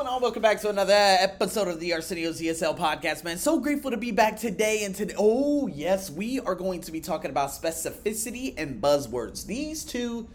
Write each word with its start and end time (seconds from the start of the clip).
going 0.00 0.14
on? 0.14 0.22
Welcome 0.22 0.40
back 0.40 0.58
to 0.62 0.70
another 0.70 0.94
episode 0.94 1.68
of 1.68 1.78
the 1.78 1.92
Arsenio's 1.92 2.40
ESL 2.40 2.78
podcast, 2.78 3.22
man. 3.22 3.36
So 3.36 3.60
grateful 3.60 3.90
to 3.90 3.98
be 3.98 4.12
back 4.12 4.38
today. 4.38 4.84
And 4.84 4.94
today, 4.94 5.12
oh, 5.18 5.66
yes, 5.66 6.08
we 6.08 6.40
are 6.40 6.54
going 6.54 6.80
to 6.82 6.90
be 6.90 7.02
talking 7.02 7.30
about 7.30 7.50
specificity 7.50 8.54
and 8.56 8.80
buzzwords. 8.80 9.44
These 9.44 9.84
two 9.84 10.26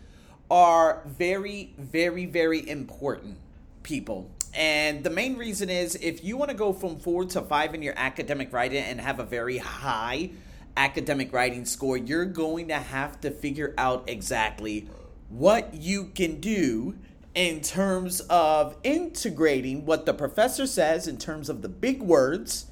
are 0.52 1.02
very, 1.08 1.74
very, 1.80 2.28
very 2.28 2.70
important, 2.70 3.40
people. 3.82 4.30
And 4.54 5.04
the 5.04 5.10
main 5.10 5.36
reason 5.36 5.72
is 5.72 5.96
if 5.96 6.24
you 6.24 6.38
want 6.38 6.52
to 6.52 6.58
go 6.58 6.72
from 6.72 7.00
four 7.00 7.26
to 7.26 7.42
five 7.42 7.74
in 7.74 7.82
your 7.82 7.96
academic 7.98 8.54
writing 8.54 8.84
and 8.84 9.02
have 9.02 9.20
a 9.20 9.26
very 9.26 9.58
high 9.58 10.30
academic 10.78 11.34
writing 11.34 11.66
score, 11.66 11.98
you're 11.98 12.26
going 12.26 12.68
to 12.68 12.78
have 12.78 13.20
to 13.22 13.32
figure 13.32 13.74
out 13.80 14.04
exactly 14.06 14.88
what 15.30 15.74
you 15.74 16.12
can 16.14 16.40
do 16.40 16.96
in 17.36 17.60
terms 17.60 18.22
of 18.22 18.78
integrating 18.84 19.86
what 19.86 20.06
the 20.06 20.14
professor 20.14 20.66
says 20.66 21.08
in 21.08 21.18
terms 21.18 21.50
of 21.50 21.62
the 21.62 21.70
big 21.70 22.02
words 22.02 22.68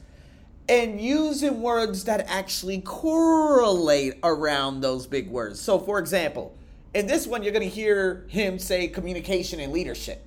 and 0.70 1.02
using 1.02 1.62
words 1.62 2.05
that 2.05 2.26
actually 2.30 2.80
correlate 2.80 4.13
around 4.23 4.80
those 4.80 5.05
big 5.05 5.30
words. 5.30 5.59
So, 5.59 5.77
for 5.77 5.99
example, 5.99 6.57
in 6.94 7.05
this 7.05 7.27
one, 7.27 7.44
you're 7.44 7.52
going 7.52 7.70
to 7.70 7.76
hear 7.76 8.26
him 8.30 8.57
say 8.57 8.88
communication 8.88 9.59
and 9.59 9.73
leadership. 9.73 10.26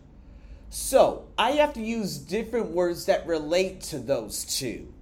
So, 0.69 1.27
I 1.39 1.53
have 1.53 1.73
to 1.75 1.81
use 1.81 2.19
different 2.19 2.67
words 2.67 3.07
that 3.07 3.27
relate 3.27 3.81
to 3.83 3.99
those 3.99 4.45
two. 4.45 4.93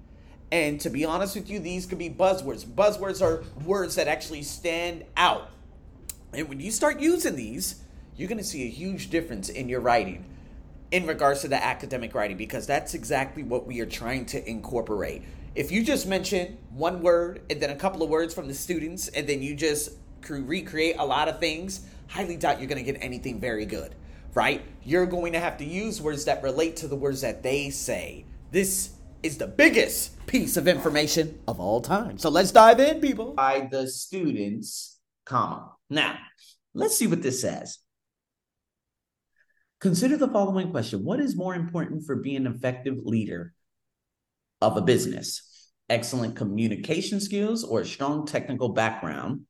And 0.52 0.80
to 0.82 0.90
be 0.90 1.04
honest 1.04 1.34
with 1.34 1.50
you, 1.50 1.58
these 1.58 1.86
could 1.86 1.98
be 1.98 2.10
buzzwords. 2.10 2.64
Buzzwords 2.64 3.20
are 3.20 3.42
words 3.64 3.96
that 3.96 4.06
actually 4.06 4.42
stand 4.42 5.04
out. 5.16 5.50
And 6.32 6.48
when 6.48 6.60
you 6.60 6.70
start 6.70 7.00
using 7.00 7.34
these, 7.34 7.82
you're 8.16 8.28
going 8.28 8.38
to 8.38 8.44
see 8.44 8.64
a 8.64 8.70
huge 8.70 9.10
difference 9.10 9.48
in 9.48 9.68
your 9.68 9.80
writing 9.80 10.24
in 10.90 11.06
regards 11.06 11.40
to 11.40 11.48
the 11.48 11.62
academic 11.62 12.14
writing 12.14 12.36
because 12.36 12.66
that's 12.66 12.94
exactly 12.94 13.42
what 13.42 13.66
we 13.66 13.80
are 13.80 13.86
trying 13.86 14.24
to 14.26 14.48
incorporate. 14.48 15.22
If 15.54 15.72
you 15.72 15.82
just 15.82 16.06
mention 16.06 16.58
one 16.70 17.02
word 17.02 17.42
and 17.50 17.60
then 17.60 17.70
a 17.70 17.76
couple 17.76 18.02
of 18.02 18.10
words 18.10 18.34
from 18.34 18.48
the 18.48 18.54
students 18.54 19.08
and 19.08 19.26
then 19.28 19.42
you 19.42 19.54
just 19.54 19.90
recreate 20.28 20.96
a 20.98 21.04
lot 21.04 21.28
of 21.28 21.40
things, 21.40 21.86
highly 22.08 22.36
doubt 22.36 22.60
you're 22.60 22.68
going 22.68 22.84
to 22.84 22.92
get 22.92 23.02
anything 23.02 23.40
very 23.40 23.66
good, 23.66 23.94
right? 24.34 24.62
You're 24.84 25.06
going 25.06 25.32
to 25.32 25.40
have 25.40 25.58
to 25.58 25.64
use 25.64 26.00
words 26.00 26.24
that 26.26 26.42
relate 26.42 26.76
to 26.76 26.88
the 26.88 26.96
words 26.96 27.20
that 27.22 27.42
they 27.42 27.70
say. 27.70 28.24
This 28.50 28.90
is 29.22 29.38
the 29.38 29.46
biggest 29.46 30.26
piece 30.26 30.56
of 30.56 30.68
information 30.68 31.40
of 31.48 31.58
all 31.58 31.80
time. 31.80 32.18
So 32.18 32.30
let's 32.30 32.52
dive 32.52 32.78
in, 32.78 33.00
people. 33.00 33.32
By 33.34 33.68
the 33.70 33.88
students, 33.88 35.00
comma. 35.24 35.72
Now, 35.90 36.18
let's 36.74 36.96
see 36.96 37.06
what 37.06 37.22
this 37.22 37.40
says. 37.40 37.78
Consider 39.80 40.16
the 40.16 40.28
following 40.28 40.70
question 40.70 41.04
What 41.04 41.20
is 41.20 41.36
more 41.36 41.54
important 41.54 42.04
for 42.04 42.16
being 42.16 42.46
an 42.46 42.46
effective 42.46 42.98
leader 43.04 43.52
of 44.60 44.76
a 44.76 44.82
business? 44.82 45.70
Excellent 45.90 46.36
communication 46.36 47.20
skills 47.20 47.62
or 47.64 47.80
a 47.80 47.86
strong 47.86 48.26
technical 48.26 48.70
background 48.70 49.42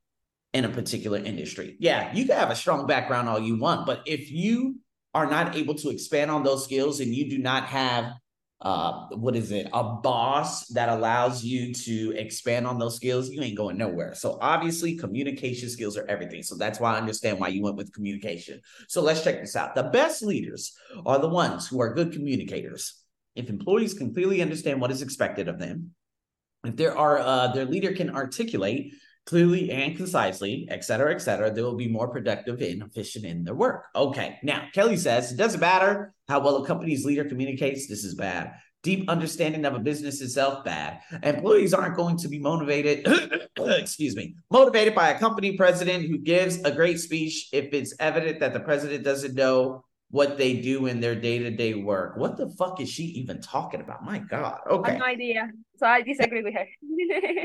in 0.53 0.65
a 0.65 0.69
particular 0.69 1.19
industry? 1.19 1.77
Yeah, 1.79 2.13
you 2.13 2.27
can 2.27 2.37
have 2.37 2.51
a 2.51 2.57
strong 2.57 2.87
background 2.87 3.29
all 3.29 3.39
you 3.39 3.59
want, 3.59 3.87
but 3.87 4.03
if 4.07 4.31
you 4.31 4.81
are 5.15 5.27
not 5.27 5.55
able 5.55 5.75
to 5.77 5.91
expand 5.91 6.31
on 6.31 6.43
those 6.43 6.65
skills 6.65 6.99
and 7.01 7.15
you 7.15 7.31
do 7.31 7.39
not 7.39 7.67
have 7.67 8.13
uh, 8.65 9.09
what 9.11 9.37
is 9.37 9.53
it, 9.53 9.69
a 9.75 9.85
boss 9.85 10.67
that 10.69 10.89
allows 10.89 11.45
you 11.45 11.75
to 11.75 12.13
expand 12.17 12.67
on 12.67 12.79
those 12.79 12.97
skills, 12.97 13.29
you 13.29 13.43
ain't 13.43 13.57
going 13.57 13.77
nowhere. 13.77 14.15
So 14.15 14.39
obviously, 14.41 14.97
communication 14.97 15.69
skills 15.69 15.99
are 15.99 16.07
everything. 16.07 16.43
So 16.43 16.57
that's 16.57 16.81
why 16.81 16.95
I 16.95 16.99
understand 16.99 17.39
why 17.39 17.49
you 17.49 17.63
went 17.63 17.77
with 17.77 17.93
communication. 17.93 18.63
So 18.89 19.03
let's 19.03 19.23
check 19.23 19.41
this 19.41 19.55
out. 19.55 19.75
The 19.75 19.83
best 19.83 20.23
leaders 20.23 20.75
are 21.05 21.19
the 21.19 21.29
ones 21.29 21.69
who 21.69 21.79
are 21.83 21.93
good 21.93 22.13
communicators. 22.13 23.03
If 23.37 23.51
employees 23.51 23.93
can 23.93 24.15
clearly 24.15 24.41
understand 24.41 24.81
what 24.81 24.91
is 24.91 25.03
expected 25.03 25.47
of 25.47 25.59
them, 25.59 25.91
if 26.65 26.77
there 26.77 26.97
are 26.97 27.19
uh, 27.19 27.49
their 27.49 27.67
leader 27.67 27.93
can 27.93 28.09
articulate 28.09 28.95
clearly 29.27 29.71
and 29.71 29.97
concisely, 29.97 30.69
et 30.71 30.85
cetera, 30.85 31.15
et 31.15 31.19
cetera, 31.19 31.51
they 31.51 31.63
will 31.63 31.77
be 31.77 31.89
more 31.89 32.09
productive 32.09 32.61
and 32.61 32.83
efficient 32.83 33.25
in 33.25 33.45
their 33.45 33.55
work. 33.55 33.87
Okay. 33.95 34.39
Now, 34.43 34.69
Kelly 34.73 34.97
says 34.97 35.33
it 35.33 35.37
doesn't 35.37 35.61
matter 35.61 36.15
how 36.29 36.41
well 36.41 36.63
a 36.63 36.67
company's 36.67 37.05
leader 37.05 37.25
communicates. 37.25 37.87
This 37.87 38.05
is 38.05 38.15
bad. 38.15 38.53
Deep 38.83 39.09
understanding 39.09 39.65
of 39.65 39.75
a 39.75 39.79
business 39.79 40.21
itself, 40.21 40.63
bad. 40.63 41.01
Employees 41.23 41.73
aren't 41.73 41.97
going 41.97 42.19
to 42.19 42.29
be 42.29 42.39
motivated, 42.39 43.07
excuse 43.59 44.15
me, 44.15 44.35
motivated 44.51 44.95
by 44.95 45.09
a 45.09 45.19
company 45.19 45.57
president 45.57 46.07
who 46.07 46.19
gives 46.19 46.63
a 46.65 46.71
great 46.71 47.01
speech 47.01 47.49
if 47.51 47.73
it's 47.73 47.95
evident 47.99 48.41
that 48.41 48.53
the 48.53 48.61
president 48.61 49.03
doesn't 49.03 49.35
know 49.35 49.85
what 50.15 50.39
they 50.39 50.61
do 50.61 50.87
in 50.87 51.01
their 51.01 51.17
day-to-day 51.17 51.75
work. 51.75 52.17
What 52.17 52.37
the 52.37 52.49
fuck 52.51 52.81
is 52.81 52.89
she 52.89 53.03
even 53.03 53.41
talking 53.41 53.81
about? 53.81 54.05
My 54.05 54.19
God. 54.19 54.61
Okay. 54.71 54.91
I 54.91 54.93
have 54.93 55.01
no 55.01 55.07
idea. 55.07 55.51
So 55.77 55.87
I 55.89 56.03
disagree 56.03 56.41
with 56.41 56.55
her. 56.55 56.69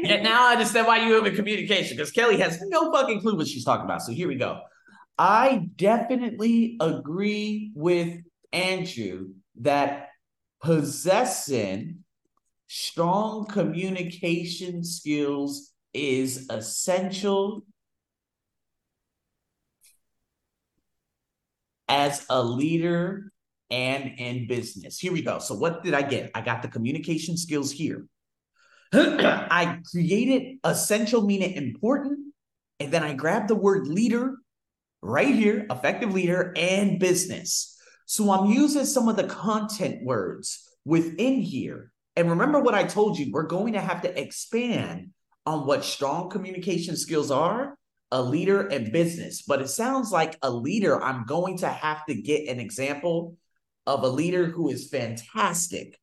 yeah, 0.04 0.22
now 0.22 0.50
I 0.50 0.52
understand 0.52 0.86
why 0.86 1.04
you 1.04 1.16
have 1.16 1.26
a 1.26 1.32
communication 1.32 1.98
because 1.98 2.12
Kelly 2.12 2.38
has 2.38 2.62
no 2.62 2.92
fucking 2.92 3.22
clue 3.22 3.36
what 3.36 3.48
she's 3.48 3.66
talking 3.66 3.86
about. 3.86 4.04
So 4.04 4.12
here 4.12 4.28
we 4.28 4.36
go. 4.36 4.60
I 5.18 5.68
definitely 5.78 6.78
agree 6.80 7.72
with 7.74 8.20
Andrew 8.54 9.30
that 9.62 10.10
possessing 10.62 12.04
strong 12.68 13.48
communication 13.48 14.84
skills 14.84 15.72
is 15.92 16.46
essential 16.52 17.64
as 21.90 22.26
a 22.30 22.42
leader 22.42 23.32
and 23.72 24.14
in 24.18 24.48
business. 24.48 24.98
Here 24.98 25.12
we 25.12 25.22
go. 25.22 25.40
So, 25.40 25.56
what 25.56 25.84
did 25.84 25.94
I 25.94 26.04
get? 26.04 26.32
I 26.34 26.42
got 26.42 26.62
the 26.62 26.68
communication 26.68 27.36
skills 27.36 27.72
here. 27.72 28.06
I 28.94 29.80
created 29.92 30.60
essential 30.64 31.24
meaning 31.24 31.54
important, 31.54 32.34
and 32.80 32.92
then 32.92 33.04
I 33.04 33.14
grabbed 33.14 33.50
the 33.50 33.56
word 33.56 33.88
leader 33.88 34.36
right 35.02 35.34
here, 35.34 35.66
effective 35.70 36.14
leader 36.14 36.54
and 36.56 37.00
business. 37.00 37.76
So, 38.06 38.32
I'm 38.32 38.50
using 38.52 38.86
some 38.86 39.10
of 39.10 39.16
the 39.16 39.26
content 39.26 40.04
words 40.04 40.68
within 40.86 41.42
here. 41.42 41.92
And 42.16 42.30
remember 42.30 42.60
what 42.60 42.74
I 42.74 42.84
told 42.84 43.18
you, 43.18 43.32
we're 43.32 43.44
going 43.44 43.74
to 43.74 43.82
have 43.82 44.02
to 44.02 44.20
expand 44.20 45.12
on 45.46 45.66
what 45.66 45.86
strong 45.86 46.30
communication 46.30 46.98
skills 46.98 47.32
are 47.32 47.78
a 48.12 48.22
leader 48.22 48.68
in 48.68 48.92
business, 48.92 49.44
but 49.44 49.62
it 49.62 49.70
sounds 49.70 50.12
like 50.12 50.38
a 50.42 50.50
leader, 50.50 51.02
I'm 51.02 51.26
going 51.26 51.58
to 51.60 51.70
have 51.70 52.06
to 52.08 52.16
get 52.16 52.48
an 52.48 52.60
example 52.60 53.38
of 53.86 54.04
a 54.04 54.08
leader 54.08 54.46
who 54.46 54.70
is 54.70 54.90
fantastic. 54.90 55.98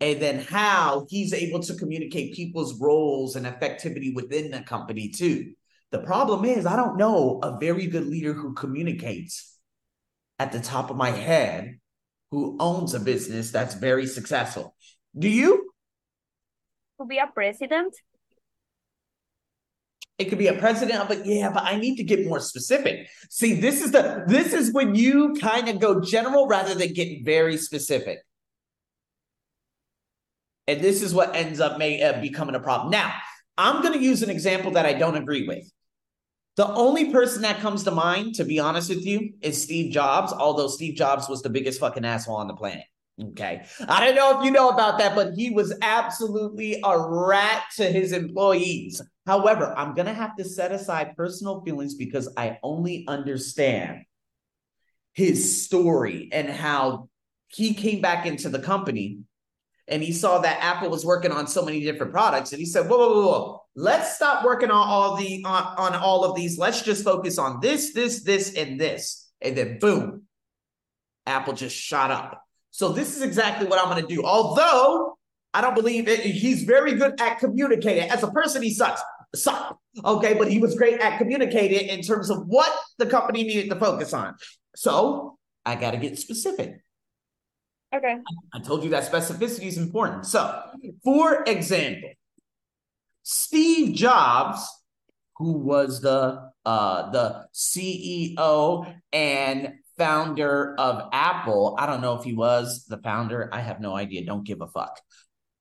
And 0.00 0.20
then 0.20 0.40
how 0.40 1.06
he's 1.08 1.32
able 1.32 1.60
to 1.60 1.74
communicate 1.74 2.34
people's 2.34 2.78
roles 2.80 3.36
and 3.36 3.46
effectivity 3.46 4.14
within 4.14 4.50
the 4.50 4.60
company, 4.60 5.08
too. 5.08 5.52
The 5.90 6.00
problem 6.00 6.44
is, 6.44 6.66
I 6.66 6.76
don't 6.76 6.98
know 6.98 7.40
a 7.42 7.58
very 7.58 7.86
good 7.86 8.06
leader 8.06 8.34
who 8.34 8.52
communicates 8.54 9.56
at 10.38 10.52
the 10.52 10.60
top 10.60 10.90
of 10.90 10.96
my 10.96 11.10
head 11.10 11.78
who 12.30 12.56
owns 12.60 12.92
a 12.92 13.00
business 13.00 13.50
that's 13.50 13.74
very 13.74 14.06
successful. 14.06 14.74
Do 15.18 15.28
you? 15.28 15.70
To 17.00 17.06
be 17.06 17.18
a 17.18 17.26
president? 17.26 17.94
It 20.18 20.26
could 20.26 20.38
be 20.38 20.46
a 20.46 20.58
president, 20.58 21.08
but 21.08 21.26
yeah, 21.26 21.50
but 21.50 21.64
I 21.64 21.76
need 21.76 21.96
to 21.96 22.04
get 22.04 22.26
more 22.26 22.40
specific. 22.40 23.08
See, 23.28 23.60
this 23.60 23.82
is 23.82 23.92
the 23.92 24.24
this 24.26 24.54
is 24.54 24.72
when 24.72 24.94
you 24.94 25.34
kind 25.34 25.68
of 25.68 25.78
go 25.78 26.00
general 26.00 26.46
rather 26.46 26.74
than 26.74 26.94
get 26.94 27.22
very 27.24 27.58
specific. 27.58 28.20
And 30.66 30.80
this 30.80 31.02
is 31.02 31.14
what 31.14 31.36
ends 31.36 31.60
up 31.60 31.78
may, 31.78 32.02
uh, 32.02 32.20
becoming 32.20 32.54
a 32.54 32.60
problem. 32.60 32.90
Now, 32.90 33.12
I'm 33.56 33.82
going 33.82 33.94
to 33.94 34.04
use 34.04 34.22
an 34.22 34.30
example 34.30 34.72
that 34.72 34.84
I 34.84 34.94
don't 34.94 35.16
agree 35.16 35.46
with. 35.46 35.70
The 36.56 36.66
only 36.66 37.12
person 37.12 37.42
that 37.42 37.60
comes 37.60 37.84
to 37.84 37.90
mind, 37.90 38.34
to 38.36 38.44
be 38.44 38.58
honest 38.58 38.88
with 38.88 39.04
you, 39.04 39.34
is 39.42 39.62
Steve 39.62 39.92
Jobs, 39.92 40.32
although 40.32 40.68
Steve 40.68 40.96
Jobs 40.96 41.28
was 41.28 41.42
the 41.42 41.50
biggest 41.50 41.78
fucking 41.78 42.04
asshole 42.04 42.36
on 42.36 42.48
the 42.48 42.54
planet. 42.54 42.84
Okay. 43.18 43.64
I 43.88 44.04
don't 44.04 44.14
know 44.14 44.38
if 44.38 44.44
you 44.44 44.50
know 44.50 44.68
about 44.68 44.98
that, 44.98 45.14
but 45.14 45.32
he 45.34 45.50
was 45.50 45.74
absolutely 45.80 46.80
a 46.84 46.98
rat 46.98 47.64
to 47.76 47.84
his 47.84 48.12
employees. 48.12 49.00
However, 49.26 49.72
I'm 49.76 49.94
going 49.94 50.06
to 50.06 50.12
have 50.12 50.36
to 50.36 50.44
set 50.44 50.70
aside 50.70 51.16
personal 51.16 51.62
feelings 51.62 51.94
because 51.94 52.28
I 52.36 52.58
only 52.62 53.06
understand 53.08 54.02
his 55.14 55.64
story 55.64 56.28
and 56.30 56.50
how 56.50 57.08
he 57.48 57.72
came 57.72 58.02
back 58.02 58.26
into 58.26 58.50
the 58.50 58.58
company 58.58 59.20
and 59.88 60.02
he 60.02 60.12
saw 60.12 60.38
that 60.40 60.62
Apple 60.62 60.90
was 60.90 61.04
working 61.04 61.30
on 61.30 61.46
so 61.46 61.64
many 61.64 61.80
different 61.80 62.12
products 62.12 62.52
and 62.52 62.58
he 62.58 62.66
said, 62.66 62.88
whoa, 62.88 62.98
whoa, 62.98 63.08
whoa, 63.08 63.22
whoa. 63.22 63.62
let's 63.76 64.16
stop 64.16 64.44
working 64.44 64.70
on 64.70 64.86
all 64.88 65.16
the 65.16 65.42
on, 65.44 65.62
on 65.78 65.94
all 65.94 66.24
of 66.24 66.34
these. 66.34 66.58
Let's 66.58 66.82
just 66.82 67.04
focus 67.04 67.38
on 67.38 67.60
this, 67.60 67.94
this, 67.94 68.24
this, 68.24 68.54
and 68.54 68.80
this. 68.80 69.30
And 69.40 69.56
then 69.56 69.78
boom, 69.78 70.24
Apple 71.24 71.54
just 71.54 71.76
shot 71.76 72.10
up. 72.10 72.45
So 72.76 72.90
this 72.90 73.16
is 73.16 73.22
exactly 73.22 73.66
what 73.66 73.78
I'm 73.78 73.90
going 73.90 74.06
to 74.06 74.14
do. 74.14 74.22
Although 74.22 75.16
I 75.54 75.62
don't 75.62 75.74
believe 75.74 76.08
it, 76.08 76.20
he's 76.20 76.64
very 76.64 76.92
good 76.92 77.18
at 77.18 77.38
communicating. 77.38 78.10
As 78.10 78.22
a 78.22 78.30
person, 78.30 78.60
he 78.62 78.74
sucks. 78.74 79.00
Suck. 79.34 79.78
Okay, 80.04 80.34
but 80.34 80.50
he 80.50 80.58
was 80.58 80.74
great 80.74 81.00
at 81.00 81.16
communicating 81.16 81.88
in 81.88 82.02
terms 82.02 82.28
of 82.28 82.46
what 82.46 82.70
the 82.98 83.06
company 83.06 83.44
needed 83.44 83.70
to 83.70 83.76
focus 83.76 84.12
on. 84.12 84.34
So 84.74 85.38
I 85.64 85.76
got 85.76 85.92
to 85.92 85.96
get 85.96 86.18
specific. 86.18 86.82
Okay. 87.94 88.18
I 88.52 88.58
told 88.60 88.84
you 88.84 88.90
that 88.90 89.10
specificity 89.10 89.68
is 89.68 89.78
important. 89.78 90.26
So, 90.26 90.60
for 91.02 91.44
example, 91.44 92.10
Steve 93.22 93.94
Jobs, 93.94 94.68
who 95.38 95.52
was 95.52 96.02
the 96.02 96.50
uh, 96.66 97.10
the 97.10 97.46
CEO 97.54 98.94
and 99.14 99.72
founder 99.98 100.74
of 100.78 101.08
Apple, 101.12 101.76
I 101.78 101.86
don't 101.86 102.00
know 102.00 102.14
if 102.14 102.24
he 102.24 102.34
was 102.34 102.84
the 102.86 102.98
founder. 102.98 103.48
I 103.52 103.60
have 103.60 103.80
no 103.80 103.94
idea. 103.96 104.24
Don't 104.24 104.44
give 104.46 104.60
a 104.60 104.66
fuck. 104.66 105.00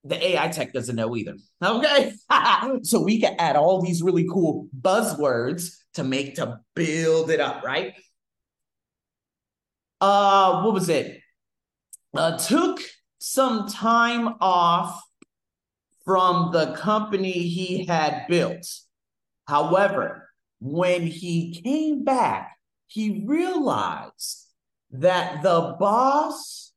The 0.04 0.24
AI 0.24 0.50
tech 0.50 0.72
doesn't 0.72 0.96
know 0.96 1.16
either. 1.16 1.36
Okay, 1.64 2.14
so 2.84 3.02
we 3.02 3.20
can 3.20 3.36
add 3.40 3.56
all 3.56 3.82
these 3.82 4.04
really 4.04 4.28
cool 4.32 4.68
buzzwords 4.80 5.72
to 5.96 6.04
make 6.04 6.36
to 6.36 6.60
build 6.76 7.32
it 7.32 7.40
up, 7.40 7.64
right? 7.64 7.94
Uh, 10.00 10.62
what 10.62 10.74
was 10.74 10.90
it? 10.90 11.22
uh, 12.16 12.38
took 12.38 12.80
some 13.20 13.68
time 13.68 14.36
off 14.40 15.02
from 16.06 16.52
the 16.52 16.74
company 16.74 17.32
he 17.32 17.86
had 17.86 18.26
built. 18.30 18.66
However, 19.48 20.30
when 20.60 21.08
he 21.08 21.62
came 21.62 22.04
back, 22.04 22.55
he 22.88 23.24
realized 23.26 24.48
that 24.92 25.44
the 25.44 25.76
boss 25.80 26.74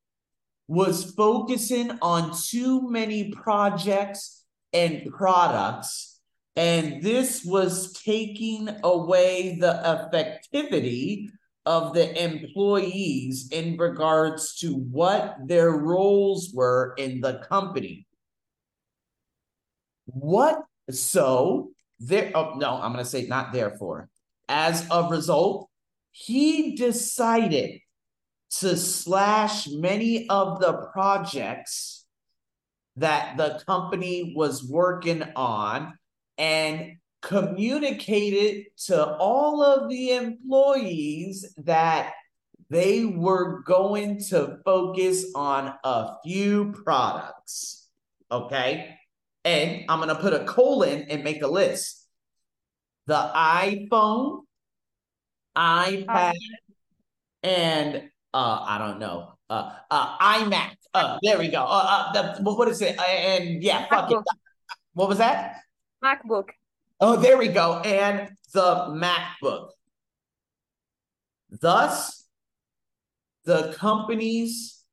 was 0.66 1.12
focusing 1.12 1.98
on 2.02 2.36
too 2.36 2.90
many 2.90 3.30
projects 3.30 4.44
and 4.72 5.10
products, 5.10 6.20
and 6.56 7.02
this 7.02 7.44
was 7.44 7.92
taking 7.94 8.68
away 8.82 9.56
the 9.58 9.80
effectivity 9.84 11.28
of 11.64 11.94
the 11.94 12.22
employees 12.22 13.48
in 13.50 13.76
regards 13.76 14.56
to 14.56 14.74
what 14.74 15.36
their 15.46 15.70
roles 15.70 16.50
were 16.54 16.94
in 16.98 17.20
the 17.20 17.38
company. 17.48 18.06
What 20.06 20.62
so 20.90 21.70
there 22.00 22.30
oh 22.34 22.54
no, 22.56 22.80
I'm 22.80 22.92
gonna 22.92 23.04
say 23.04 23.26
not 23.26 23.52
therefore. 23.52 24.08
As 24.48 24.86
a 24.90 25.08
result, 25.10 25.67
he 26.18 26.74
decided 26.74 27.78
to 28.50 28.76
slash 28.76 29.68
many 29.68 30.28
of 30.28 30.58
the 30.58 30.72
projects 30.92 32.04
that 32.96 33.36
the 33.36 33.62
company 33.68 34.32
was 34.34 34.64
working 34.64 35.22
on 35.36 35.96
and 36.36 36.96
communicated 37.22 38.64
to 38.86 39.06
all 39.16 39.62
of 39.62 39.88
the 39.88 40.10
employees 40.10 41.54
that 41.58 42.14
they 42.68 43.04
were 43.04 43.62
going 43.62 44.18
to 44.18 44.58
focus 44.64 45.24
on 45.36 45.72
a 45.84 46.14
few 46.24 46.72
products. 46.84 47.86
Okay. 48.28 48.96
And 49.44 49.84
I'm 49.88 50.00
going 50.00 50.08
to 50.08 50.20
put 50.20 50.34
a 50.34 50.44
colon 50.44 51.06
and 51.10 51.22
make 51.22 51.42
a 51.42 51.46
list. 51.46 52.04
The 53.06 53.30
iPhone, 53.36 54.42
iPad, 55.58 56.34
and 57.42 58.10
uh, 58.32 58.60
I 58.62 58.78
don't 58.78 59.00
know, 59.00 59.32
uh, 59.50 59.72
uh, 59.90 60.18
iMac. 60.18 60.76
Uh, 60.94 61.18
there 61.22 61.38
we 61.38 61.48
go. 61.48 61.64
Uh, 61.64 62.12
uh, 62.14 62.34
the, 62.34 62.42
what 62.42 62.68
is 62.68 62.80
it? 62.80 62.98
Uh, 62.98 63.02
and 63.02 63.62
yeah, 63.62 63.86
fuck 63.88 64.10
it. 64.10 64.18
What 64.94 65.08
was 65.08 65.18
that? 65.18 65.56
MacBook. 66.02 66.50
Oh, 67.00 67.16
there 67.16 67.36
we 67.36 67.48
go. 67.48 67.80
And 67.80 68.30
the 68.52 68.86
MacBook. 69.42 69.70
Thus, 71.50 72.24
the 73.44 73.74
company's 73.78 74.84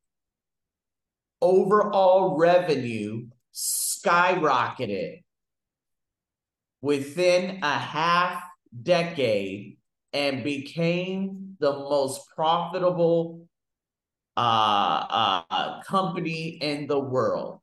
overall 1.42 2.38
revenue 2.38 3.28
skyrocketed 3.54 5.22
within 6.82 7.60
a 7.62 7.78
half 7.78 8.42
decade 8.82 9.78
and 10.16 10.44
became 10.44 11.58
the 11.60 11.72
most 11.72 12.28
profitable 12.36 13.48
uh, 14.38 15.42
uh, 15.50 15.84
company 15.84 16.58
in 16.62 16.88
the 16.88 17.00
world. 17.00 17.60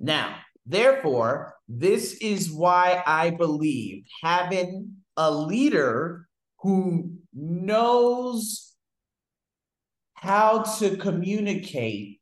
Now, 0.00 0.36
Therefore, 0.68 1.54
this 1.66 2.12
is 2.20 2.52
why 2.52 3.02
I 3.06 3.30
believe 3.30 4.04
having 4.22 4.96
a 5.16 5.30
leader 5.30 6.28
who 6.58 7.12
knows 7.32 8.74
how 10.12 10.62
to 10.78 10.98
communicate 10.98 12.20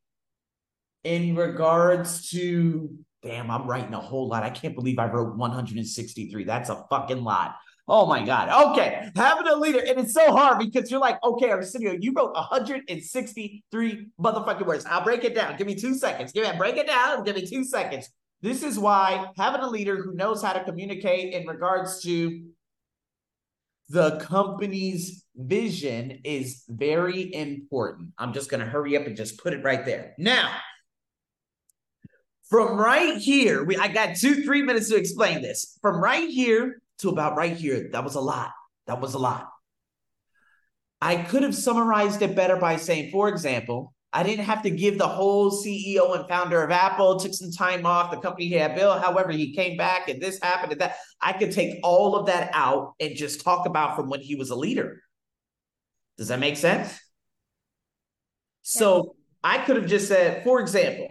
in 1.02 1.34
regards 1.34 2.30
to 2.30 2.90
damn 3.22 3.50
i'm 3.50 3.66
writing 3.66 3.94
a 3.94 4.00
whole 4.00 4.28
lot. 4.28 4.42
I 4.42 4.50
can't 4.50 4.74
believe 4.74 4.98
i 4.98 5.06
wrote 5.06 5.36
163 5.36 6.44
that's 6.44 6.68
a 6.68 6.84
fucking 6.90 7.22
lot 7.22 7.56
oh 7.88 8.06
my 8.06 8.24
god. 8.24 8.70
Okay. 8.70 9.10
Having 9.14 9.48
a 9.48 9.56
leader 9.56 9.80
and 9.86 10.00
it's 10.00 10.14
so 10.14 10.32
hard 10.32 10.58
because 10.58 10.90
you're 10.90 11.00
like 11.00 11.22
okay 11.22 11.50
arsenio 11.50 11.96
you 12.00 12.12
wrote 12.12 12.34
163 12.34 14.06
motherfucking 14.20 14.66
words. 14.66 14.86
I'll 14.86 15.04
break 15.04 15.24
it 15.24 15.34
down. 15.34 15.56
Give 15.56 15.66
me 15.66 15.74
two 15.74 15.94
seconds. 15.94 16.32
Give 16.32 16.44
me 16.44 16.56
break 16.56 16.76
it 16.76 16.86
down. 16.86 17.24
Give 17.24 17.36
me 17.36 17.46
two 17.46 17.64
seconds. 17.64 18.08
This 18.42 18.62
is 18.62 18.78
why 18.78 19.30
having 19.36 19.62
a 19.62 19.68
leader 19.68 20.02
who 20.02 20.12
knows 20.14 20.42
how 20.42 20.52
to 20.52 20.62
communicate 20.64 21.32
in 21.32 21.46
regards 21.46 22.02
to 22.02 22.42
the 23.88 24.18
company's 24.18 25.24
vision 25.36 26.20
is 26.24 26.64
very 26.68 27.32
important. 27.34 28.10
I'm 28.18 28.32
just 28.32 28.50
going 28.50 28.60
to 28.60 28.66
hurry 28.66 28.96
up 28.96 29.06
and 29.06 29.16
just 29.16 29.38
put 29.38 29.52
it 29.52 29.62
right 29.62 29.84
there. 29.84 30.14
Now, 30.18 30.50
from 32.48 32.76
right 32.78 33.16
here, 33.16 33.64
we 33.64 33.76
I 33.76 33.88
got 33.88 34.16
two, 34.16 34.44
three 34.44 34.62
minutes 34.62 34.88
to 34.90 34.96
explain 34.96 35.42
this. 35.42 35.78
From 35.82 36.02
right 36.02 36.28
here 36.28 36.80
to 36.98 37.08
about 37.08 37.36
right 37.36 37.56
here, 37.56 37.88
that 37.92 38.04
was 38.04 38.14
a 38.14 38.20
lot. 38.20 38.52
That 38.86 39.00
was 39.00 39.14
a 39.14 39.18
lot. 39.18 39.48
I 41.00 41.16
could 41.16 41.42
have 41.42 41.54
summarized 41.54 42.22
it 42.22 42.34
better 42.34 42.56
by 42.56 42.76
saying, 42.76 43.10
for 43.10 43.28
example, 43.28 43.92
I 44.12 44.22
didn't 44.22 44.46
have 44.46 44.62
to 44.62 44.70
give 44.70 44.96
the 44.96 45.06
whole 45.06 45.50
CEO 45.50 46.18
and 46.18 46.26
founder 46.26 46.62
of 46.62 46.70
Apple, 46.70 47.20
took 47.20 47.34
some 47.34 47.50
time 47.50 47.84
off, 47.84 48.10
the 48.10 48.16
company 48.16 48.46
he 48.46 48.54
had 48.54 48.74
built. 48.74 49.02
However, 49.02 49.30
he 49.30 49.54
came 49.54 49.76
back 49.76 50.08
and 50.08 50.22
this 50.22 50.40
happened 50.42 50.72
and 50.72 50.80
that. 50.80 50.96
I 51.20 51.34
could 51.34 51.52
take 51.52 51.80
all 51.82 52.16
of 52.16 52.26
that 52.26 52.50
out 52.54 52.94
and 52.98 53.14
just 53.14 53.42
talk 53.42 53.66
about 53.66 53.94
from 53.94 54.08
when 54.08 54.20
he 54.20 54.34
was 54.34 54.48
a 54.48 54.56
leader. 54.56 55.02
Does 56.16 56.28
that 56.28 56.40
make 56.40 56.56
sense? 56.56 56.98
So 58.62 59.16
I 59.44 59.58
could 59.58 59.76
have 59.76 59.86
just 59.86 60.08
said, 60.08 60.44
for 60.44 60.60
example, 60.60 61.08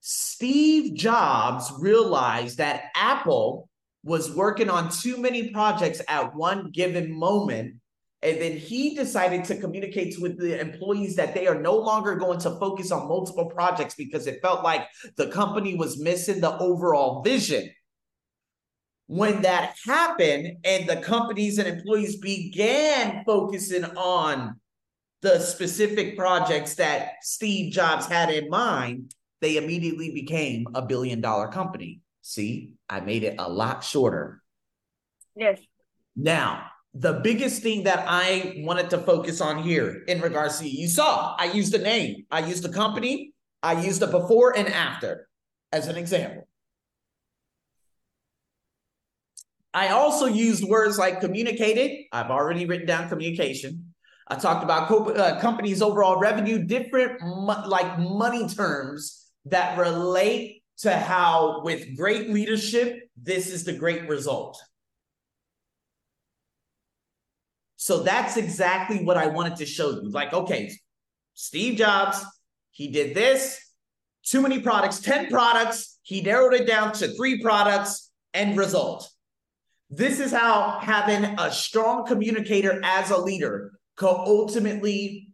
Steve 0.00 0.94
Jobs 0.94 1.72
realized 1.78 2.58
that 2.58 2.84
Apple 2.94 3.69
was 4.02 4.34
working 4.34 4.70
on 4.70 4.90
too 4.90 5.16
many 5.16 5.50
projects 5.50 6.00
at 6.08 6.34
one 6.34 6.70
given 6.70 7.12
moment 7.12 7.74
and 8.22 8.40
then 8.40 8.56
he 8.56 8.94
decided 8.94 9.44
to 9.44 9.56
communicate 9.56 10.20
with 10.20 10.38
the 10.38 10.60
employees 10.60 11.16
that 11.16 11.34
they 11.34 11.46
are 11.46 11.60
no 11.60 11.74
longer 11.74 12.16
going 12.16 12.38
to 12.40 12.50
focus 12.58 12.92
on 12.92 13.08
multiple 13.08 13.46
projects 13.46 13.94
because 13.94 14.26
it 14.26 14.42
felt 14.42 14.62
like 14.62 14.86
the 15.16 15.28
company 15.28 15.74
was 15.74 15.98
missing 15.98 16.40
the 16.40 16.58
overall 16.58 17.22
vision. 17.22 17.70
When 19.06 19.42
that 19.42 19.74
happened 19.86 20.58
and 20.64 20.88
the 20.88 20.98
companies 20.98 21.58
and 21.58 21.66
employees 21.66 22.18
began 22.18 23.24
focusing 23.24 23.84
on 23.84 24.60
the 25.22 25.40
specific 25.40 26.16
projects 26.16 26.74
that 26.74 27.14
Steve 27.22 27.72
Jobs 27.72 28.06
had 28.06 28.30
in 28.30 28.50
mind, 28.50 29.14
they 29.40 29.56
immediately 29.56 30.12
became 30.12 30.66
a 30.74 30.82
billion 30.82 31.22
dollar 31.22 31.48
company. 31.48 32.00
See, 32.22 32.74
I 32.88 33.00
made 33.00 33.24
it 33.24 33.36
a 33.38 33.48
lot 33.48 33.82
shorter. 33.82 34.42
Yes. 35.34 35.60
Now, 36.16 36.66
the 36.92 37.20
biggest 37.22 37.62
thing 37.62 37.84
that 37.84 38.04
I 38.06 38.56
wanted 38.58 38.90
to 38.90 38.98
focus 38.98 39.40
on 39.40 39.62
here 39.62 40.02
in 40.08 40.20
regards 40.20 40.58
to 40.58 40.68
you 40.68 40.88
saw, 40.88 41.36
I 41.38 41.44
used 41.44 41.72
the 41.72 41.78
name, 41.78 42.26
I 42.30 42.40
used 42.40 42.64
the 42.64 42.72
company, 42.72 43.32
I 43.62 43.80
used 43.80 44.00
the 44.00 44.06
before 44.06 44.56
and 44.56 44.68
after 44.68 45.28
as 45.72 45.86
an 45.86 45.96
example. 45.96 46.48
I 49.72 49.88
also 49.88 50.26
used 50.26 50.64
words 50.64 50.98
like 50.98 51.20
communicated. 51.20 52.06
I've 52.12 52.30
already 52.30 52.66
written 52.66 52.86
down 52.86 53.08
communication. 53.08 53.94
I 54.26 54.34
talked 54.34 54.64
about 54.64 54.88
co- 54.88 55.10
uh, 55.10 55.40
companies' 55.40 55.80
overall 55.82 56.18
revenue, 56.18 56.64
different 56.64 57.20
mo- 57.20 57.62
like 57.66 57.98
money 57.98 58.48
terms 58.48 59.30
that 59.46 59.78
relate 59.78 60.59
to 60.80 60.92
how, 60.96 61.62
with 61.62 61.96
great 61.96 62.30
leadership, 62.30 63.08
this 63.20 63.50
is 63.50 63.64
the 63.64 63.72
great 63.72 64.08
result. 64.08 64.60
So 67.76 68.02
that's 68.02 68.36
exactly 68.36 69.04
what 69.04 69.16
I 69.16 69.26
wanted 69.26 69.56
to 69.56 69.66
show 69.66 69.90
you. 69.90 70.10
Like, 70.10 70.32
okay, 70.32 70.70
Steve 71.34 71.78
Jobs, 71.78 72.24
he 72.70 72.88
did 72.88 73.14
this, 73.14 73.58
too 74.24 74.40
many 74.40 74.60
products, 74.60 75.00
10 75.00 75.28
products. 75.28 75.98
He 76.02 76.20
narrowed 76.20 76.54
it 76.54 76.66
down 76.66 76.92
to 76.94 77.08
three 77.08 77.42
products, 77.42 78.10
end 78.32 78.56
result. 78.56 79.10
This 79.90 80.20
is 80.20 80.30
how 80.30 80.78
having 80.80 81.24
a 81.38 81.50
strong 81.50 82.06
communicator 82.06 82.80
as 82.84 83.10
a 83.10 83.18
leader 83.18 83.72
could 83.96 84.08
ultimately 84.08 85.29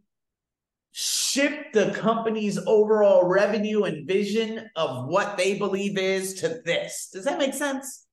shift 0.98 1.74
the 1.74 1.90
company's 1.90 2.58
overall 2.66 3.28
revenue 3.28 3.82
and 3.82 4.08
vision 4.08 4.70
of 4.76 5.06
what 5.06 5.36
they 5.36 5.58
believe 5.58 5.98
is 5.98 6.32
to 6.40 6.62
this. 6.64 7.10
Does 7.12 7.26
that 7.26 7.36
make 7.38 7.52
sense? 7.52 8.06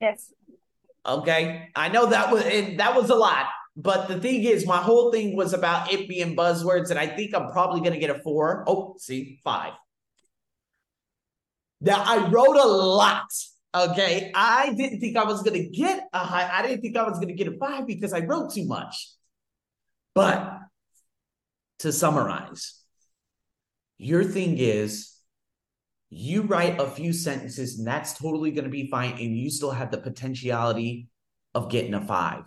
Yes. 0.00 0.32
Okay. 1.06 1.68
I 1.76 1.90
know 1.90 2.06
that 2.06 2.32
was 2.32 2.44
it, 2.44 2.78
that 2.78 2.96
was 2.96 3.08
a 3.08 3.14
lot, 3.14 3.46
but 3.76 4.08
the 4.08 4.18
thing 4.18 4.42
is, 4.42 4.66
my 4.66 4.78
whole 4.78 5.12
thing 5.12 5.36
was 5.36 5.52
about 5.52 5.92
it 5.92 6.08
being 6.08 6.34
buzzwords, 6.34 6.90
and 6.90 6.98
I 6.98 7.06
think 7.06 7.36
I'm 7.36 7.52
probably 7.52 7.82
gonna 7.82 8.00
get 8.00 8.10
a 8.10 8.18
four. 8.18 8.64
Oh, 8.66 8.96
see, 8.98 9.38
five. 9.44 9.74
Now 11.80 12.02
I 12.04 12.28
wrote 12.30 12.56
a 12.56 12.66
lot. 12.66 13.30
Okay. 13.72 14.32
I 14.34 14.74
didn't 14.76 14.98
think 14.98 15.16
I 15.16 15.22
was 15.22 15.44
gonna 15.44 15.68
get 15.68 16.08
a 16.12 16.18
high, 16.18 16.50
I 16.52 16.66
didn't 16.66 16.80
think 16.80 16.96
I 16.96 17.04
was 17.08 17.20
gonna 17.20 17.34
get 17.34 17.46
a 17.46 17.56
five 17.58 17.86
because 17.86 18.12
I 18.12 18.20
wrote 18.26 18.52
too 18.52 18.66
much. 18.66 19.12
But 20.16 20.59
to 21.80 21.92
summarize, 21.92 22.74
your 23.98 24.24
thing 24.24 24.56
is 24.58 25.14
you 26.10 26.42
write 26.42 26.80
a 26.80 26.90
few 26.90 27.12
sentences 27.12 27.78
and 27.78 27.86
that's 27.86 28.14
totally 28.18 28.50
going 28.50 28.64
to 28.64 28.70
be 28.70 28.90
fine 28.90 29.12
and 29.12 29.36
you 29.36 29.50
still 29.50 29.70
have 29.70 29.90
the 29.90 29.98
potentiality 29.98 31.08
of 31.54 31.70
getting 31.70 31.94
a 31.94 32.00
five. 32.00 32.44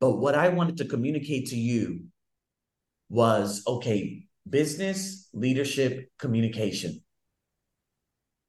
But 0.00 0.18
what 0.18 0.34
i 0.34 0.48
wanted 0.48 0.78
to 0.78 0.84
communicate 0.84 1.48
to 1.48 1.56
you 1.56 2.06
was 3.08 3.62
okay 3.66 4.26
business 4.48 5.28
leadership 5.32 6.10
communication. 6.18 7.02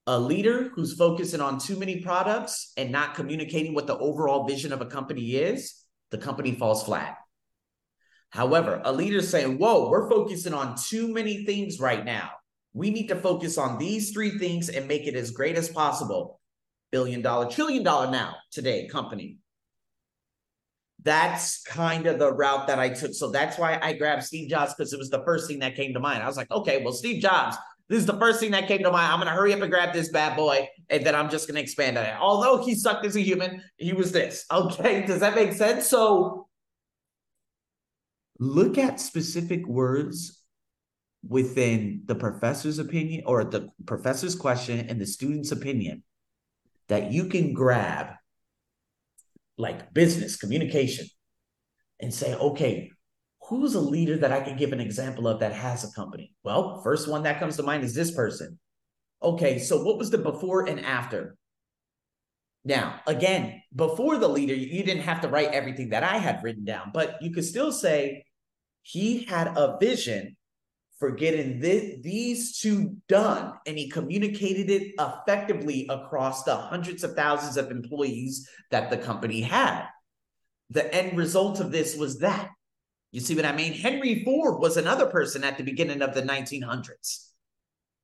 A 0.07 0.19
leader 0.19 0.69
who's 0.75 0.93
focusing 0.93 1.41
on 1.41 1.57
too 1.57 1.77
many 1.77 2.01
products 2.01 2.73
and 2.77 2.91
not 2.91 3.15
communicating 3.15 3.73
what 3.73 3.87
the 3.87 3.97
overall 3.97 4.45
vision 4.45 4.71
of 4.71 4.81
a 4.81 4.85
company 4.85 5.35
is 5.35 5.83
the 6.11 6.17
company 6.17 6.51
falls 6.51 6.83
flat 6.83 7.17
however 8.29 8.81
a 8.85 8.91
leader 8.91 9.21
saying 9.21 9.57
whoa 9.57 9.89
we're 9.89 10.09
focusing 10.09 10.53
on 10.53 10.75
too 10.87 11.13
many 11.13 11.45
things 11.45 11.79
right 11.79 12.05
now 12.05 12.29
we 12.75 12.91
need 12.91 13.07
to 13.07 13.15
focus 13.15 13.57
on 13.57 13.77
these 13.77 14.11
three 14.11 14.37
things 14.37 14.67
and 14.67 14.85
make 14.85 15.07
it 15.07 15.15
as 15.15 15.31
great 15.31 15.55
as 15.55 15.69
possible. 15.69 16.41
Billion 16.91 17.21
dollar, 17.21 17.49
trillion 17.49 17.83
dollar 17.83 18.11
now 18.11 18.35
today 18.51 18.87
company. 18.89 19.37
That's 21.01 21.63
kind 21.63 22.05
of 22.05 22.19
the 22.19 22.33
route 22.33 22.67
that 22.67 22.77
I 22.77 22.89
took. 22.89 23.13
So 23.13 23.31
that's 23.31 23.57
why 23.57 23.79
I 23.81 23.93
grabbed 23.93 24.23
Steve 24.23 24.49
Jobs 24.49 24.73
because 24.73 24.91
it 24.91 24.99
was 24.99 25.09
the 25.09 25.23
first 25.23 25.47
thing 25.47 25.59
that 25.59 25.75
came 25.75 25.93
to 25.93 26.01
mind. 26.01 26.21
I 26.21 26.27
was 26.27 26.35
like, 26.35 26.51
okay, 26.51 26.83
well, 26.83 26.91
Steve 26.91 27.21
Jobs, 27.21 27.55
this 27.87 27.99
is 27.99 28.05
the 28.05 28.19
first 28.19 28.41
thing 28.41 28.51
that 28.51 28.67
came 28.67 28.83
to 28.83 28.91
mind. 28.91 29.09
I'm 29.09 29.19
going 29.19 29.29
to 29.29 29.33
hurry 29.33 29.53
up 29.53 29.61
and 29.61 29.71
grab 29.71 29.93
this 29.93 30.09
bad 30.09 30.35
boy, 30.35 30.67
and 30.89 31.05
then 31.05 31.15
I'm 31.15 31.29
just 31.29 31.47
going 31.47 31.55
to 31.55 31.61
expand 31.61 31.97
on 31.97 32.05
it. 32.05 32.15
Although 32.19 32.65
he 32.65 32.75
sucked 32.75 33.05
as 33.05 33.15
a 33.15 33.21
human, 33.21 33.61
he 33.77 33.93
was 33.93 34.11
this. 34.11 34.45
Okay, 34.51 35.05
does 35.05 35.21
that 35.21 35.35
make 35.35 35.53
sense? 35.53 35.87
So 35.87 36.44
look 38.39 38.77
at 38.77 38.99
specific 38.99 39.65
words 39.67 40.41
within 41.27 42.01
the 42.05 42.15
professor's 42.15 42.79
opinion 42.79 43.23
or 43.25 43.43
the 43.43 43.69
professor's 43.85 44.35
question 44.35 44.87
and 44.89 44.99
the 44.99 45.05
student's 45.05 45.51
opinion 45.51 46.03
that 46.87 47.11
you 47.11 47.25
can 47.25 47.53
grab 47.53 48.07
like 49.57 49.93
business 49.93 50.35
communication 50.35 51.07
and 51.99 52.13
say 52.13 52.35
okay 52.35 52.91
who's 53.47 53.73
a 53.75 53.79
leader 53.79 54.17
that 54.17 54.31
i 54.31 54.41
can 54.41 54.57
give 54.57 54.73
an 54.73 54.81
example 54.81 55.27
of 55.27 55.39
that 55.39 55.53
has 55.53 55.83
a 55.83 55.91
company? 55.93 56.33
Well 56.43 56.81
first 56.83 57.07
one 57.07 57.23
that 57.23 57.39
comes 57.39 57.57
to 57.57 57.63
mind 57.63 57.83
is 57.83 57.95
this 57.95 58.11
person. 58.11 58.59
Okay 59.23 59.59
so 59.59 59.83
what 59.83 59.97
was 59.97 60.11
the 60.11 60.17
before 60.17 60.67
and 60.67 60.79
after 60.79 61.37
now 62.65 62.99
again 63.07 63.61
before 63.73 64.17
the 64.17 64.27
leader 64.27 64.53
you 64.53 64.83
didn't 64.83 65.03
have 65.03 65.21
to 65.21 65.29
write 65.29 65.51
everything 65.51 65.89
that 65.89 66.03
i 66.03 66.17
had 66.17 66.43
written 66.43 66.65
down 66.65 66.91
but 66.93 67.17
you 67.21 67.31
could 67.31 67.45
still 67.45 67.71
say 67.71 68.25
he 68.81 69.23
had 69.23 69.47
a 69.55 69.77
vision 69.79 70.35
for 70.99 71.11
getting 71.11 71.59
these 71.59 72.57
two 72.57 72.95
done. 73.07 73.53
And 73.65 73.77
he 73.77 73.89
communicated 73.89 74.69
it 74.69 74.93
effectively 74.99 75.87
across 75.89 76.43
the 76.43 76.55
hundreds 76.55 77.03
of 77.03 77.15
thousands 77.15 77.57
of 77.57 77.69
employees 77.69 78.49
that 78.71 78.89
the 78.89 78.97
company 78.97 79.41
had. 79.41 79.87
The 80.69 80.93
end 80.93 81.17
result 81.17 81.59
of 81.59 81.71
this 81.71 81.95
was 81.95 82.19
that. 82.19 82.49
You 83.11 83.21
see 83.21 83.35
what 83.35 83.45
I 83.45 83.55
mean? 83.55 83.73
Henry 83.73 84.23
Ford 84.23 84.59
was 84.59 84.77
another 84.77 85.07
person 85.07 85.43
at 85.43 85.57
the 85.57 85.63
beginning 85.63 86.01
of 86.01 86.13
the 86.13 86.21
1900s, 86.21 87.29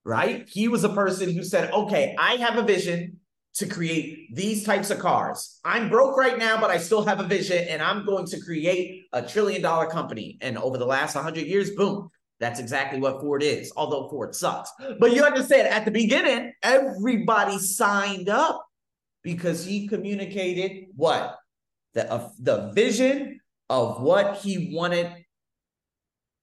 right? 0.03 0.48
He 0.48 0.68
was 0.68 0.84
a 0.84 0.89
person 0.89 1.34
who 1.34 1.44
said, 1.44 1.72
okay, 1.72 2.15
I 2.18 2.36
have 2.36 2.58
a 2.58 2.63
vision 2.63 3.20
to 3.53 3.67
create 3.67 4.34
these 4.34 4.63
types 4.63 4.89
of 4.89 5.00
cars. 5.00 5.60
I'm 5.65 5.89
broke 5.89 6.17
right 6.17 6.38
now, 6.38 6.60
but 6.60 6.70
I 6.70 6.77
still 6.77 7.03
have 7.03 7.20
a 7.20 7.27
vision 7.27 7.67
and 7.67 7.81
I'm 7.81 8.05
going 8.05 8.25
to 8.27 8.39
create 8.39 9.08
a 9.12 9.22
trillion 9.22 9.62
dollar 9.62 9.88
company. 9.88 10.38
And 10.41 10.58
over 10.58 10.77
the 10.77 10.86
last 10.86 11.15
100 11.15 11.46
years, 11.46 11.72
boom, 11.72 12.10
that's 12.39 12.60
exactly 12.60 13.00
what 13.00 13.20
Ford 13.20 13.43
is, 13.43 13.72
although 13.75 14.10
Ford 14.10 14.34
sucks. 14.34 14.72
But 15.00 15.13
you 15.13 15.24
understand, 15.24 15.67
at 15.67 15.86
the 15.86 15.91
beginning, 15.91 16.53
everybody 16.63 17.60
signed 17.60 18.29
up 18.29 18.65
because 19.22 19.65
he 19.65 19.88
communicated 19.88 20.88
what? 20.96 21.38
The, 21.93 22.12
uh, 22.12 22.29
the 22.39 22.72
vision 22.72 23.41
of 23.70 24.01
what 24.01 24.38
he 24.38 24.74
wanted 24.74 25.20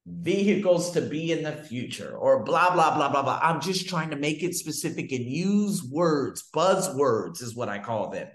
vehicles 0.08 0.92
to 0.92 1.00
be 1.00 1.32
in 1.32 1.42
the 1.42 1.52
future 1.52 2.16
or 2.16 2.42
blah, 2.44 2.72
blah, 2.72 2.96
blah, 2.96 3.10
blah, 3.10 3.22
blah. 3.22 3.40
I'm 3.42 3.60
just 3.60 3.88
trying 3.88 4.10
to 4.10 4.16
make 4.16 4.42
it 4.42 4.54
specific 4.54 5.12
and 5.12 5.24
use 5.24 5.82
words. 5.84 6.48
Buzzwords 6.54 7.42
is 7.42 7.54
what 7.54 7.68
I 7.68 7.78
call 7.78 8.10
them. 8.10 8.28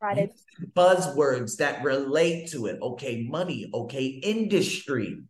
Right. 0.00 0.30
Buzzwords 0.76 1.56
that 1.56 1.82
relate 1.82 2.50
to 2.50 2.66
it. 2.66 2.78
Okay, 2.80 3.26
money. 3.28 3.70
Okay, 3.74 4.06
industry 4.06 5.22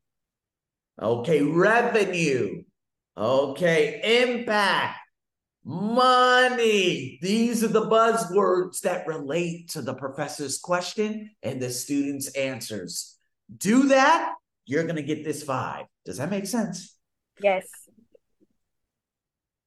Okay, 1.01 1.43
revenue. 1.43 2.65
Okay, 3.17 4.23
impact. 4.25 4.99
Money. 5.65 7.19
These 7.23 7.63
are 7.63 7.69
the 7.69 7.87
buzzwords 7.87 8.81
that 8.81 9.07
relate 9.07 9.71
to 9.71 9.83
the 9.83 9.95
professor's 9.95 10.59
question 10.59 11.31
and 11.43 11.61
the 11.61 11.71
student's 11.71 12.29
answers. 12.29 13.17
Do 13.57 13.89
that, 13.89 14.35
you're 14.69 14.85
going 14.85 14.97
to 14.97 15.03
get 15.03 15.25
this 15.25 15.43
five. 15.43 15.87
Does 16.05 16.19
that 16.19 16.31
make 16.31 16.47
sense? 16.47 16.95
Yes. 17.43 17.67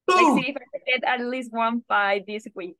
Boom. 0.06 0.36
Let's 0.36 0.46
see 0.46 0.50
if 0.50 0.56
I 0.56 0.78
get 0.86 1.04
at 1.04 1.26
least 1.26 1.52
one 1.52 1.82
five 1.88 2.22
this 2.26 2.46
week. 2.54 2.78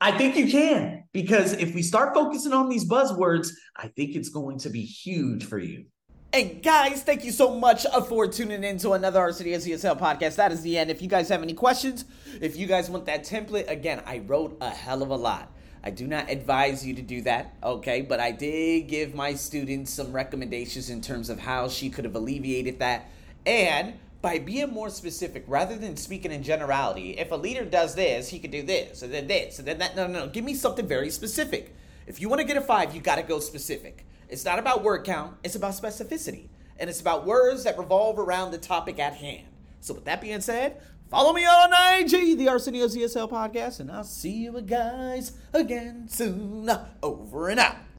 I 0.00 0.12
think 0.12 0.36
you 0.36 0.50
can 0.50 1.04
because 1.12 1.54
if 1.54 1.74
we 1.74 1.82
start 1.82 2.14
focusing 2.14 2.52
on 2.52 2.68
these 2.68 2.88
buzzwords, 2.88 3.50
I 3.76 3.88
think 3.88 4.14
it's 4.14 4.28
going 4.28 4.58
to 4.60 4.70
be 4.70 4.82
huge 4.82 5.44
for 5.44 5.58
you. 5.58 5.86
And 6.32 6.62
guys, 6.62 7.02
thank 7.02 7.24
you 7.24 7.32
so 7.32 7.56
much 7.56 7.84
uh, 7.86 8.00
for 8.02 8.28
tuning 8.28 8.62
in 8.62 8.78
to 8.78 8.92
another 8.92 9.18
Arsenio's 9.18 9.66
ESL 9.66 9.98
podcast. 9.98 10.36
That 10.36 10.52
is 10.52 10.62
the 10.62 10.78
end. 10.78 10.88
If 10.88 11.02
you 11.02 11.08
guys 11.08 11.28
have 11.28 11.42
any 11.42 11.54
questions, 11.54 12.04
if 12.40 12.56
you 12.56 12.68
guys 12.68 12.88
want 12.88 13.06
that 13.06 13.24
template, 13.24 13.68
again, 13.68 14.00
I 14.06 14.18
wrote 14.18 14.56
a 14.60 14.70
hell 14.70 15.02
of 15.02 15.10
a 15.10 15.16
lot. 15.16 15.52
I 15.82 15.90
do 15.90 16.06
not 16.06 16.30
advise 16.30 16.86
you 16.86 16.94
to 16.94 17.02
do 17.02 17.22
that, 17.22 17.54
okay? 17.62 18.02
But 18.02 18.20
I 18.20 18.32
did 18.32 18.82
give 18.82 19.14
my 19.14 19.34
students 19.34 19.92
some 19.92 20.12
recommendations 20.12 20.90
in 20.90 21.00
terms 21.00 21.30
of 21.30 21.40
how 21.40 21.68
she 21.68 21.88
could 21.88 22.04
have 22.04 22.14
alleviated 22.14 22.80
that. 22.80 23.08
And 23.46 23.94
by 24.20 24.38
being 24.38 24.70
more 24.70 24.90
specific 24.90 25.44
rather 25.46 25.76
than 25.76 25.96
speaking 25.96 26.32
in 26.32 26.42
generality, 26.42 27.12
if 27.12 27.30
a 27.30 27.36
leader 27.36 27.64
does 27.64 27.94
this, 27.94 28.28
he 28.28 28.38
could 28.38 28.50
do 28.50 28.62
this, 28.62 29.02
and 29.02 29.12
then 29.12 29.26
this, 29.26 29.58
and 29.58 29.66
then 29.66 29.78
that. 29.78 29.96
No, 29.96 30.06
no, 30.06 30.26
no. 30.26 30.28
Give 30.28 30.44
me 30.44 30.54
something 30.54 30.86
very 30.86 31.08
specific. 31.08 31.74
If 32.06 32.20
you 32.20 32.28
want 32.28 32.40
to 32.40 32.46
get 32.46 32.58
a 32.58 32.60
five, 32.60 32.94
you 32.94 33.00
got 33.00 33.16
to 33.16 33.22
go 33.22 33.40
specific. 33.40 34.04
It's 34.28 34.44
not 34.44 34.58
about 34.58 34.82
word 34.82 35.04
count, 35.04 35.36
it's 35.42 35.54
about 35.56 35.72
specificity. 35.72 36.48
And 36.78 36.88
it's 36.88 37.00
about 37.00 37.26
words 37.26 37.64
that 37.64 37.78
revolve 37.78 38.18
around 38.18 38.52
the 38.52 38.58
topic 38.58 38.98
at 38.98 39.14
hand. 39.14 39.46
So, 39.80 39.94
with 39.94 40.06
that 40.06 40.20
being 40.20 40.40
said, 40.40 40.80
follow 41.10 41.32
me 41.32 41.44
on 41.44 41.72
IG, 42.00 42.38
the 42.38 42.48
Arsenio's 42.48 42.96
ESL 42.96 43.28
podcast, 43.28 43.80
and 43.80 43.90
I'll 43.90 44.04
see 44.04 44.30
you 44.30 44.60
guys 44.62 45.32
again 45.52 46.08
soon. 46.08 46.70
Over 47.02 47.48
and 47.48 47.60
out. 47.60 47.76